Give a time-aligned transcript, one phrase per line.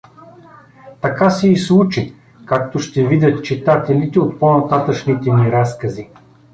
[1.01, 2.13] Така се и случи,
[2.45, 6.09] както ще видят читателите от по-нататъшните ми разкази.